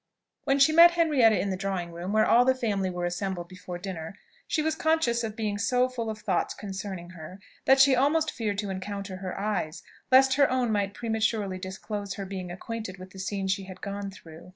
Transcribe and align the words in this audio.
When 0.45 0.57
she 0.57 0.71
met 0.73 0.89
Henrietta 0.97 1.39
in 1.39 1.51
the 1.51 1.55
drawing 1.55 1.91
room, 1.91 2.11
where 2.11 2.25
all 2.25 2.43
the 2.43 2.55
family 2.55 2.89
were 2.89 3.05
assembled 3.05 3.47
before 3.47 3.77
dinner, 3.77 4.15
she 4.47 4.63
was 4.63 4.73
conscious 4.73 5.23
of 5.23 5.35
being 5.35 5.59
so 5.59 5.87
full 5.87 6.09
of 6.09 6.17
thoughts 6.17 6.55
concerning 6.55 7.11
her, 7.11 7.39
that 7.65 7.79
she 7.79 7.95
almost 7.95 8.31
feared 8.31 8.57
to 8.57 8.71
encounter 8.71 9.17
her 9.17 9.39
eyes, 9.39 9.83
lest 10.11 10.37
her 10.37 10.49
own 10.49 10.71
might 10.71 10.95
prematurely 10.95 11.59
disclose 11.59 12.15
her 12.15 12.25
being 12.25 12.49
acquainted 12.51 12.97
with 12.97 13.11
the 13.11 13.19
scene 13.19 13.47
she 13.47 13.65
had 13.65 13.79
gone 13.81 14.09
through. 14.09 14.49